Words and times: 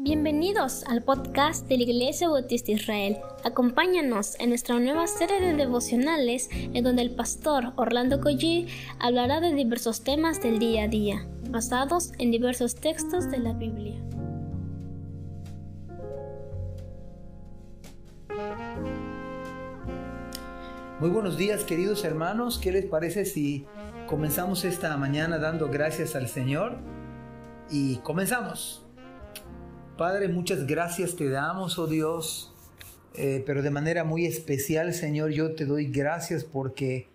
Bienvenidos 0.00 0.84
al 0.84 1.02
podcast 1.02 1.66
de 1.66 1.76
la 1.76 1.82
Iglesia 1.82 2.28
Bautista 2.28 2.70
Israel. 2.70 3.16
Acompáñanos 3.42 4.38
en 4.38 4.50
nuestra 4.50 4.78
nueva 4.78 5.08
serie 5.08 5.40
de 5.40 5.54
devocionales 5.54 6.48
en 6.52 6.84
donde 6.84 7.02
el 7.02 7.16
pastor 7.16 7.72
Orlando 7.74 8.20
Collie 8.20 8.68
hablará 9.00 9.40
de 9.40 9.52
diversos 9.52 10.04
temas 10.04 10.40
del 10.40 10.60
día 10.60 10.84
a 10.84 10.88
día, 10.88 11.26
basados 11.50 12.12
en 12.20 12.30
diversos 12.30 12.76
textos 12.76 13.28
de 13.28 13.38
la 13.38 13.54
Biblia. 13.54 14.00
Muy 21.00 21.10
buenos 21.10 21.36
días 21.36 21.64
queridos 21.64 22.04
hermanos, 22.04 22.60
¿qué 22.60 22.70
les 22.70 22.86
parece 22.86 23.24
si 23.24 23.66
comenzamos 24.06 24.64
esta 24.64 24.96
mañana 24.96 25.38
dando 25.38 25.68
gracias 25.68 26.14
al 26.14 26.28
Señor? 26.28 26.78
Y 27.68 27.96
comenzamos. 27.96 28.87
Padre, 29.98 30.28
muchas 30.28 30.64
gracias 30.64 31.16
te 31.16 31.28
damos, 31.28 31.76
oh 31.76 31.88
Dios, 31.88 32.54
eh, 33.14 33.42
pero 33.44 33.62
de 33.62 33.70
manera 33.70 34.04
muy 34.04 34.26
especial, 34.26 34.94
Señor, 34.94 35.32
yo 35.32 35.56
te 35.56 35.64
doy 35.64 35.86
gracias 35.86 36.44
porque 36.44 37.08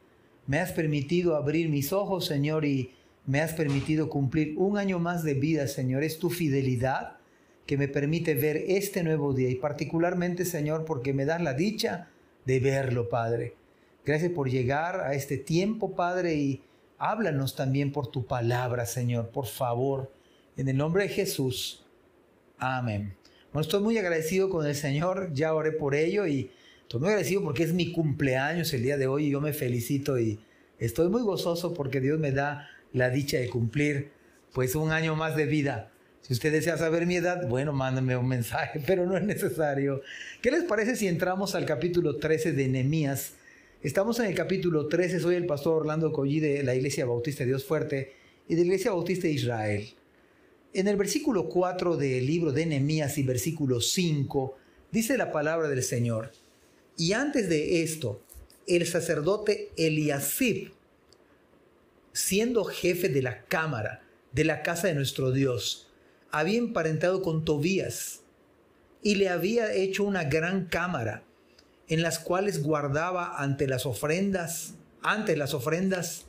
me 0.47 0.59
has 0.59 0.73
permitido 0.73 1.37
abrir 1.37 1.69
mis 1.69 1.93
ojos, 1.93 2.25
Señor, 2.25 2.65
y 2.65 2.91
me 3.25 3.39
has 3.39 3.53
permitido 3.53 4.09
cumplir 4.09 4.55
un 4.57 4.77
año 4.77 4.99
más 4.99 5.23
de 5.23 5.33
vida, 5.33 5.67
Señor. 5.67 6.03
Es 6.03 6.19
tu 6.19 6.29
fidelidad 6.29 7.19
que 7.65 7.77
me 7.77 7.87
permite 7.87 8.35
ver 8.35 8.57
este 8.67 9.01
nuevo 9.01 9.33
día 9.33 9.49
y 9.49 9.55
particularmente, 9.55 10.43
Señor, 10.43 10.83
porque 10.83 11.13
me 11.13 11.23
das 11.23 11.41
la 11.41 11.53
dicha 11.53 12.09
de 12.43 12.59
verlo, 12.59 13.07
Padre. 13.07 13.55
Gracias 14.05 14.33
por 14.33 14.49
llegar 14.49 14.99
a 14.99 15.13
este 15.13 15.37
tiempo, 15.37 15.95
Padre, 15.95 16.35
y 16.35 16.61
háblanos 16.97 17.55
también 17.55 17.93
por 17.93 18.07
tu 18.07 18.25
palabra, 18.25 18.85
Señor, 18.85 19.29
por 19.29 19.45
favor. 19.45 20.11
En 20.57 20.67
el 20.67 20.75
nombre 20.75 21.03
de 21.03 21.09
Jesús. 21.09 21.82
Amén. 22.65 23.13
Bueno, 23.51 23.63
estoy 23.63 23.81
muy 23.81 23.97
agradecido 23.97 24.49
con 24.49 24.65
el 24.65 24.73
Señor, 24.73 25.31
ya 25.33 25.53
oré 25.53 25.73
por 25.73 25.95
ello 25.95 26.25
y 26.25 26.49
estoy 26.83 27.01
muy 27.01 27.09
agradecido 27.09 27.43
porque 27.43 27.63
es 27.63 27.73
mi 27.73 27.91
cumpleaños 27.91 28.73
el 28.73 28.83
día 28.83 28.95
de 28.95 29.05
hoy 29.05 29.25
y 29.25 29.31
yo 29.31 29.41
me 29.41 29.51
felicito 29.51 30.17
y 30.17 30.39
estoy 30.79 31.09
muy 31.09 31.23
gozoso 31.23 31.73
porque 31.73 31.99
Dios 31.99 32.21
me 32.21 32.31
da 32.31 32.69
la 32.93 33.09
dicha 33.09 33.37
de 33.37 33.49
cumplir 33.49 34.11
pues 34.53 34.75
un 34.75 34.93
año 34.93 35.13
más 35.17 35.35
de 35.35 35.45
vida. 35.45 35.91
Si 36.21 36.31
usted 36.31 36.53
desea 36.53 36.77
saber 36.77 37.05
mi 37.05 37.17
edad, 37.17 37.49
bueno, 37.49 37.73
mándame 37.73 38.15
un 38.15 38.29
mensaje, 38.29 38.81
pero 38.87 39.05
no 39.05 39.17
es 39.17 39.23
necesario. 39.23 40.01
¿Qué 40.41 40.49
les 40.49 40.63
parece 40.63 40.95
si 40.95 41.09
entramos 41.09 41.55
al 41.55 41.65
capítulo 41.65 42.15
13 42.15 42.53
de 42.53 42.69
Nehemías? 42.69 43.33
Estamos 43.81 44.21
en 44.21 44.27
el 44.27 44.35
capítulo 44.35 44.87
13, 44.87 45.19
soy 45.19 45.35
el 45.35 45.47
pastor 45.47 45.81
Orlando 45.81 46.13
Collí 46.13 46.39
de 46.39 46.63
la 46.63 46.73
Iglesia 46.73 47.05
Bautista 47.05 47.43
de 47.43 47.49
Dios 47.49 47.65
Fuerte 47.65 48.13
y 48.47 48.55
de 48.55 48.61
la 48.61 48.67
Iglesia 48.67 48.91
Bautista 48.91 49.27
de 49.27 49.33
Israel. 49.33 49.93
En 50.73 50.87
el 50.87 50.95
versículo 50.95 51.49
4 51.49 51.97
del 51.97 52.25
libro 52.25 52.51
de 52.51 52.65
Nehemías 52.65 53.19
y 53.19 53.23
versículo 53.23 53.79
5 53.79 54.57
dice 54.91 55.17
la 55.17 55.31
palabra 55.31 55.69
del 55.69 55.83
Señor. 55.83 56.31
Y 56.97 57.13
antes 57.13 57.47
de 57.47 57.83
esto, 57.83 58.23
el 58.65 58.87
sacerdote 58.87 59.69
Eliasib, 59.77 60.71
siendo 62.11 62.63
jefe 62.63 63.09
de 63.09 63.21
la 63.21 63.43
cámara 63.43 64.01
de 64.31 64.45
la 64.45 64.63
casa 64.63 64.87
de 64.87 64.95
nuestro 64.95 65.31
Dios, 65.31 65.91
había 66.31 66.57
emparentado 66.57 67.21
con 67.21 67.45
Tobías 67.45 68.21
y 69.03 69.15
le 69.15 69.29
había 69.29 69.71
hecho 69.73 70.03
una 70.03 70.23
gran 70.23 70.65
cámara 70.65 71.23
en 71.87 72.01
las 72.01 72.17
cuales 72.17 72.63
guardaba 72.63 73.37
ante 73.37 73.67
las 73.67 73.85
ofrendas, 73.85 74.73
ante 75.03 75.37
las 75.37 75.53
ofrendas, 75.53 76.25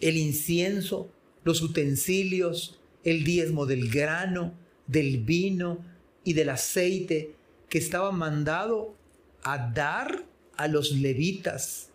el 0.00 0.16
incienso, 0.16 1.12
los 1.44 1.62
utensilios, 1.62 2.79
el 3.04 3.24
diezmo 3.24 3.66
del 3.66 3.90
grano, 3.90 4.54
del 4.86 5.18
vino 5.18 5.84
y 6.24 6.32
del 6.34 6.50
aceite 6.50 7.34
que 7.68 7.78
estaba 7.78 8.12
mandado 8.12 8.94
a 9.42 9.70
dar 9.72 10.24
a 10.56 10.68
los 10.68 10.92
levitas, 10.92 11.90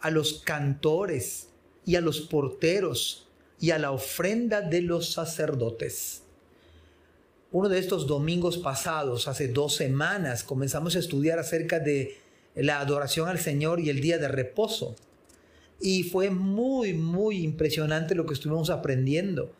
a 0.00 0.10
los 0.10 0.42
cantores 0.44 1.48
y 1.84 1.96
a 1.96 2.00
los 2.00 2.20
porteros 2.20 3.28
y 3.60 3.70
a 3.70 3.78
la 3.78 3.90
ofrenda 3.90 4.60
de 4.60 4.82
los 4.82 5.12
sacerdotes. 5.12 6.22
Uno 7.50 7.68
de 7.68 7.78
estos 7.78 8.06
domingos 8.06 8.58
pasados, 8.58 9.28
hace 9.28 9.48
dos 9.48 9.76
semanas, 9.76 10.42
comenzamos 10.42 10.96
a 10.96 10.98
estudiar 10.98 11.38
acerca 11.38 11.78
de 11.78 12.18
la 12.54 12.80
adoración 12.80 13.28
al 13.28 13.38
Señor 13.38 13.80
y 13.80 13.90
el 13.90 14.00
día 14.00 14.18
de 14.18 14.28
reposo. 14.28 14.96
Y 15.80 16.04
fue 16.04 16.30
muy, 16.30 16.94
muy 16.94 17.42
impresionante 17.42 18.14
lo 18.14 18.26
que 18.26 18.34
estuvimos 18.34 18.70
aprendiendo. 18.70 19.52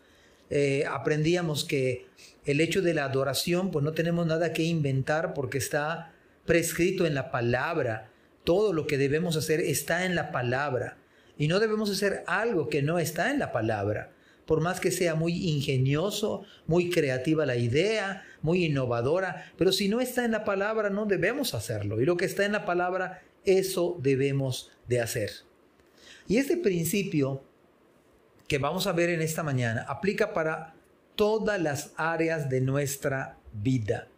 Eh, 0.51 0.85
aprendíamos 0.89 1.65
que 1.65 2.07
el 2.45 2.61
hecho 2.61 2.83
de 2.83 2.95
la 2.95 3.05
adoración, 3.05 3.71
pues 3.71 3.85
no 3.85 3.93
tenemos 3.93 4.27
nada 4.27 4.53
que 4.53 4.63
inventar 4.63 5.35
porque 5.35 5.59
está 5.59 6.13
prescrito 6.45 7.07
en 7.07 7.15
la 7.15 7.31
palabra. 7.31 8.11
Todo 8.45 8.73
lo 8.73 8.87
que 8.87 8.99
debemos 8.99 9.37
hacer 9.37 9.61
está 9.61 10.05
en 10.05 10.15
la 10.15 10.31
palabra. 10.31 10.99
Y 11.39 11.49
no 11.49 11.59
debemos 11.59 11.91
hacer 11.91 12.23
algo 12.27 12.69
que 12.69 12.83
no 12.83 12.99
está 12.99 13.31
en 13.31 13.39
la 13.39 13.53
palabra. 13.53 14.13
Por 14.47 14.61
más 14.61 14.79
que 14.79 14.91
sea 14.91 15.15
muy 15.15 15.49
ingenioso, 15.49 16.45
muy 16.67 16.91
creativa 16.91 17.47
la 17.47 17.57
idea, 17.57 18.25
muy 18.43 18.67
innovadora, 18.67 19.51
pero 19.57 19.73
si 19.73 19.89
no 19.89 20.03
está 20.03 20.25
en 20.25 20.33
la 20.33 20.45
palabra, 20.45 20.91
no 20.91 21.07
debemos 21.07 21.55
hacerlo. 21.55 22.01
Y 22.01 22.05
lo 22.05 22.19
que 22.19 22.27
está 22.27 22.45
en 22.45 22.53
la 22.53 22.67
palabra, 22.67 23.23
eso 23.47 23.99
debemos 24.03 24.71
de 24.87 25.01
hacer. 25.01 25.31
Y 26.29 26.37
este 26.37 26.59
principio 26.59 27.43
que 28.49 28.59
vamos 28.59 28.87
a 28.87 28.93
ver 28.93 29.11
en 29.11 29.23
esta 29.23 29.43
mañana 29.43 29.85
aplica 29.89 30.33
para 30.33 30.75
todas 31.17 31.61
las 31.61 31.93
áreas 31.97 32.49
de 32.51 32.61
nuestra 32.61 33.39
vida. 33.53 34.09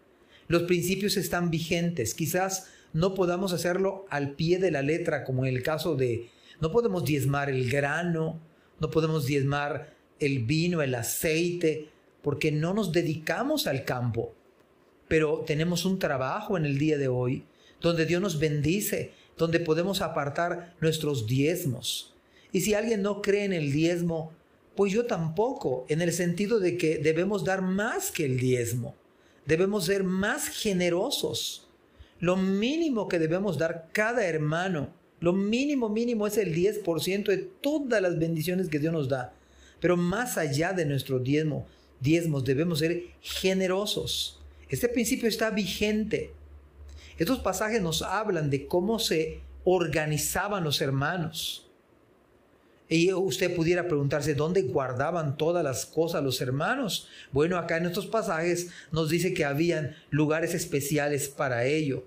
Los 0.49 0.63
principios 0.63 1.17
están 1.17 1.51
vigentes. 1.51 2.15
Quizás 2.15 2.71
no 2.93 3.15
podamos 3.15 3.53
hacerlo 3.53 4.07
al 4.11 4.33
pie 4.33 4.59
de 4.59 4.71
la 4.71 4.83
letra, 4.83 5.25
como 5.25 5.45
en 5.45 5.55
el 5.55 5.63
caso 5.63 5.97
de, 5.97 6.31
no 6.61 6.71
podemos 6.71 7.05
diezmar 7.05 7.51
el 7.51 7.71
grano, 7.71 8.41
no 8.81 8.91
podemos 8.91 9.27
diezmar 9.27 9.95
el 10.19 10.45
vino, 10.45 10.83
el 10.83 10.95
aceite, 10.95 11.91
porque 12.23 12.51
no 12.51 12.75
nos 12.75 12.93
dedicamos 12.93 13.67
al 13.67 13.85
campo. 13.85 14.35
Pero 15.09 15.45
tenemos 15.47 15.85
un 15.85 15.99
trabajo 15.99 16.57
en 16.57 16.65
el 16.65 16.79
día 16.79 16.99
de 16.99 17.09
hoy 17.09 17.45
donde 17.81 18.07
Dios 18.07 18.23
nos 18.23 18.39
bendice, 18.39 19.13
donde 19.37 19.61
podemos 19.61 20.01
apartar 20.01 20.75
nuestros 20.81 21.27
diezmos. 21.27 22.16
Y 22.57 22.63
si 22.63 22.73
alguien 22.73 23.03
no 23.03 23.21
cree 23.21 23.45
en 23.45 23.53
el 23.53 23.71
diezmo, 23.71 24.33
pues 24.77 24.91
yo 24.91 25.05
tampoco, 25.05 25.85
en 25.91 26.01
el 26.01 26.11
sentido 26.11 26.59
de 26.59 26.79
que 26.79 26.97
debemos 26.97 27.45
dar 27.45 27.61
más 27.61 28.11
que 28.11 28.25
el 28.25 28.39
diezmo. 28.39 28.95
Debemos 29.45 29.85
ser 29.85 30.05
más 30.05 30.49
generosos. 30.49 31.69
Lo 32.19 32.39
mínimo 32.39 33.09
que 33.09 33.19
debemos 33.19 33.59
dar 33.59 33.91
cada 33.93 34.25
hermano, 34.25 34.89
lo 35.21 35.35
mínimo 35.35 35.91
mínimo 35.91 36.27
es 36.27 36.39
el 36.39 36.55
10% 36.55 37.27
de 37.27 37.37
todas 37.37 38.01
las 38.01 38.19
bendiciones 38.19 38.71
que 38.71 38.79
Dios 38.79 38.95
nos 38.95 39.11
da. 39.11 39.35
Pero 39.79 39.99
más 39.99 40.39
allá 40.39 40.73
de 40.73 40.87
nuestro 40.87 41.19
diezmo, 41.19 41.67
diezmos 42.01 42.43
debemos 42.43 42.79
ser 42.79 43.03
generosos. 43.21 44.41
Este 44.71 44.89
principio 44.89 45.29
está 45.29 45.51
vigente. 45.51 46.33
Estos 47.19 47.41
pasajes 47.41 47.83
nos 47.83 48.01
hablan 48.01 48.49
de 48.49 48.67
cómo 48.67 48.99
se 48.99 49.43
organizaban 49.63 50.65
los 50.65 50.81
hermanos 50.81 51.66
y 52.89 53.13
usted 53.13 53.55
pudiera 53.55 53.89
preguntarse, 53.89 54.35
¿dónde 54.35 54.63
guardaban 54.63 55.37
todas 55.37 55.65
las 55.65 55.87
cosas 55.87 56.23
los 56.23 56.41
hermanos? 56.41 57.09
Bueno, 57.33 57.59
acá 57.59 57.79
en 57.79 57.87
estos 57.87 58.07
pasajes 58.07 58.69
nos 58.93 59.11
dice 59.11 59.35
que 59.35 59.45
habían 59.45 59.97
lugares 60.11 60.55
especiales 60.55 61.29
para 61.29 61.65
ello. 61.65 62.05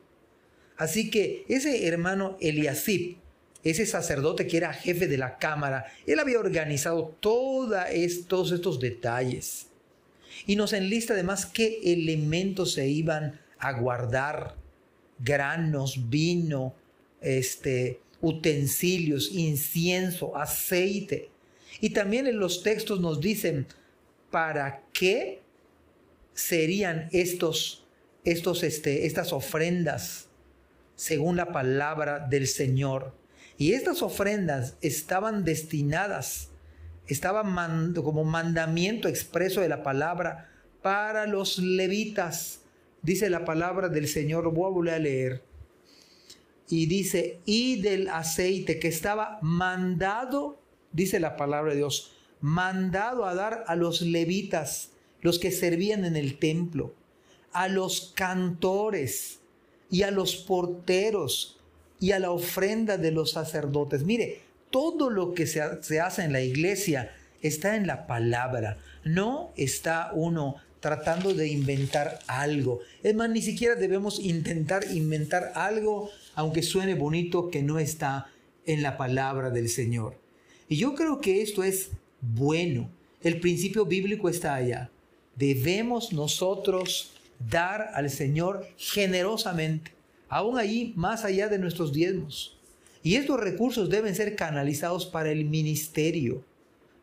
Así 0.78 1.12
que 1.12 1.44
ese 1.50 1.88
hermano 1.88 2.38
Eliasib, 2.40 3.17
ese 3.66 3.85
sacerdote 3.85 4.47
que 4.47 4.56
era 4.56 4.72
jefe 4.72 5.07
de 5.07 5.17
la 5.17 5.38
cámara, 5.38 5.85
él 6.07 6.19
había 6.19 6.40
organizado 6.40 7.17
todos 7.19 7.78
estos, 7.91 8.53
estos 8.53 8.79
detalles. 8.79 9.67
Y 10.47 10.56
nos 10.56 10.72
enlista 10.72 11.13
además 11.13 11.46
qué 11.46 11.79
elementos 11.84 12.73
se 12.73 12.87
iban 12.87 13.41
a 13.58 13.73
guardar. 13.73 14.55
Granos, 15.20 16.09
vino, 16.09 16.73
este, 17.20 17.99
utensilios, 18.22 19.32
incienso, 19.32 20.36
aceite. 20.38 21.30
Y 21.80 21.92
también 21.92 22.28
en 22.28 22.40
los 22.40 22.64
textos 22.64 23.00
nos 23.00 23.22
dicen 23.22 23.68
para 24.32 24.84
qué 24.94 25.42
serían 26.34 27.10
estos, 27.12 27.86
estos, 28.24 28.64
este, 28.64 29.06
estas 29.06 29.34
ofrendas 29.34 30.28
según 30.96 31.38
la 31.38 31.52
palabra 31.52 32.20
del 32.20 32.48
Señor. 32.48 33.14
Y 33.58 33.74
estas 33.74 34.02
ofrendas 34.02 34.76
estaban 34.82 35.44
destinadas, 35.44 36.50
estaban 37.08 37.94
como 37.94 38.24
mandamiento 38.24 39.08
expreso 39.08 39.62
de 39.62 39.70
la 39.70 39.84
palabra 39.84 40.50
para 40.82 41.26
los 41.26 41.58
levitas. 41.58 42.62
Dice 43.02 43.30
la 43.30 43.46
palabra 43.46 43.90
del 43.90 44.08
Señor, 44.08 44.54
voy 44.54 44.68
a 44.68 44.74
volver 44.74 44.94
a 44.94 45.00
leer 45.00 45.48
y 46.70 46.86
dice, 46.86 47.40
y 47.46 47.82
del 47.82 48.08
aceite 48.10 48.80
que 48.80 48.88
estaba 48.88 49.40
mandado, 49.42 50.62
dice 50.92 51.20
la 51.20 51.36
palabra 51.36 51.72
de 51.72 51.78
Dios, 51.78 52.14
mandado 52.42 53.26
a 53.26 53.34
dar 53.34 53.64
a 53.68 53.76
los 53.76 54.02
levitas 54.02 54.92
los 55.22 55.40
que 55.40 55.52
servían 55.52 56.06
en 56.06 56.16
el 56.16 56.38
templo, 56.38 56.94
a 57.52 57.68
los 57.68 58.14
cantores 58.16 59.40
y 59.90 60.04
a 60.04 60.12
los 60.12 60.36
porteros 60.36 61.60
y 62.00 62.12
a 62.12 62.20
la 62.20 62.32
ofrenda 62.32 62.98
de 62.98 63.12
los 63.12 63.32
sacerdotes. 63.32 64.04
Mire, 64.04 64.42
todo 64.70 65.10
lo 65.10 65.34
que 65.34 65.48
se, 65.48 66.00
hace 66.00 66.24
en 66.24 66.34
la 66.34 66.42
iglesia 66.42 67.12
está 67.42 67.76
en 67.76 67.88
la 67.88 68.08
palabra. 68.08 68.78
No 69.04 69.52
está 69.58 70.12
uno 70.14 70.56
tratando 70.79 71.34
de 71.34 71.47
inventar 71.47 72.20
algo. 72.28 72.79
Es 73.03 73.16
más, 73.16 73.29
ni 73.29 73.41
siquiera 73.41 73.76
debemos 73.76 74.20
intentar 74.20 74.85
inventar 74.91 75.52
algo, 75.55 76.09
aunque 76.35 76.64
suene 76.64 76.96
bonito, 76.96 77.49
que 77.49 77.64
no 77.64 77.79
está 77.79 78.28
en 78.66 78.81
la 78.81 78.97
palabra 78.97 79.49
del 79.49 79.70
Señor. 79.70 80.17
Y 80.67 80.78
yo 80.78 80.96
creo 80.96 81.20
que 81.20 81.41
esto 81.41 81.64
es 81.64 81.90
bueno. 82.22 82.90
El 83.22 83.40
principio 83.40 83.85
bíblico 83.85 84.29
está 84.29 84.55
allá. 84.55 84.90
Debemos 85.35 86.14
nosotros 86.14 87.14
dar 87.49 87.91
al 87.93 88.09
Señor 88.09 88.67
generosamente, 88.78 89.91
aún 90.28 90.58
allí 90.58 90.93
más 90.96 91.23
allá 91.23 91.47
de 91.47 91.58
nuestros 91.58 91.93
diezmos. 91.93 92.58
Y 93.02 93.16
estos 93.16 93.40
recursos 93.40 93.90
deben 93.90 94.14
ser 94.14 94.35
canalizados 94.35 95.05
para 95.05 95.32
el 95.32 95.46
ministerio, 95.46 96.43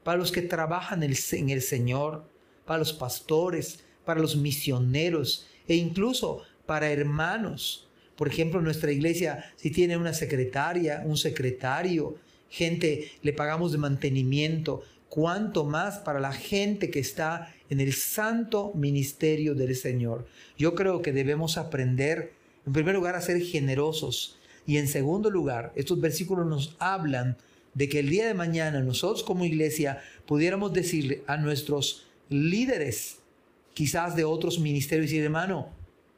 para 0.04 0.18
los 0.18 0.30
que 0.30 0.42
trabajan 0.42 1.02
en 1.02 1.50
el 1.50 1.62
Señor, 1.62 2.24
para 2.66 2.78
los 2.80 2.92
pastores, 2.92 3.80
para 4.04 4.20
los 4.20 4.36
misioneros 4.36 5.46
e 5.66 5.76
incluso 5.76 6.42
para 6.66 6.90
hermanos. 6.90 7.88
Por 8.16 8.28
ejemplo, 8.28 8.60
nuestra 8.60 8.92
iglesia, 8.92 9.52
si 9.56 9.70
tiene 9.70 9.96
una 9.96 10.12
secretaria, 10.12 11.02
un 11.04 11.16
secretario, 11.16 12.16
gente 12.48 13.10
le 13.22 13.32
pagamos 13.32 13.72
de 13.72 13.78
mantenimiento, 13.78 14.82
cuanto 15.08 15.64
más 15.64 15.98
para 15.98 16.20
la 16.20 16.32
gente 16.32 16.90
que 16.90 16.98
está 16.98 17.54
en 17.70 17.80
el 17.80 17.92
santo 17.92 18.72
ministerio 18.74 19.54
del 19.54 19.74
Señor. 19.76 20.26
Yo 20.58 20.74
creo 20.74 21.02
que 21.02 21.12
debemos 21.12 21.58
aprender, 21.58 22.32
en 22.66 22.72
primer 22.72 22.94
lugar, 22.94 23.14
a 23.14 23.20
ser 23.20 23.40
generosos. 23.40 24.38
Y 24.66 24.78
en 24.78 24.88
segundo 24.88 25.30
lugar, 25.30 25.72
estos 25.76 26.00
versículos 26.00 26.46
nos 26.46 26.76
hablan 26.78 27.36
de 27.74 27.88
que 27.88 28.00
el 28.00 28.08
día 28.08 28.26
de 28.26 28.34
mañana 28.34 28.80
nosotros 28.80 29.22
como 29.22 29.44
iglesia 29.44 30.02
pudiéramos 30.26 30.72
decirle 30.72 31.22
a 31.26 31.36
nuestros 31.36 32.06
líderes, 32.28 33.18
quizás 33.74 34.16
de 34.16 34.24
otros 34.24 34.58
ministerios, 34.58 35.12
y 35.12 35.18
hermano, 35.18 35.68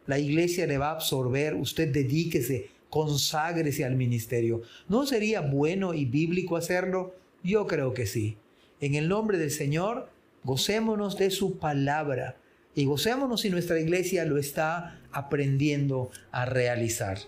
la 0.07 0.19
iglesia 0.19 0.67
le 0.67 0.79
va 0.79 0.89
a 0.89 0.95
absorber, 0.95 1.55
usted 1.55 1.93
dedíquese, 1.93 2.71
conságrese 2.89 3.85
al 3.85 3.97
ministerio. 3.97 4.63
¿No 4.89 5.07
sería 5.07 5.41
bueno 5.41 5.95
y 5.95 6.05
bíblico 6.05 6.57
hacerlo? 6.57 7.15
Yo 7.43 7.67
creo 7.67 7.93
que 7.95 8.07
sí. 8.07 8.37
En 8.81 8.95
el 8.95 9.09
nombre 9.09 9.39
del 9.39 9.51
Señor, 9.51 10.11
Gocémonos 10.45 11.19
de 11.19 11.31
su 11.31 11.59
palabra 11.59 12.37
y 12.75 12.85
gocémonos 12.85 13.43
si 13.43 13.51
nuestra 13.51 13.79
iglesia 13.81 14.25
lo 14.25 14.39
está 14.39 15.01
aprendiendo 15.13 16.11
a 16.31 16.47
realizar. 16.47 17.19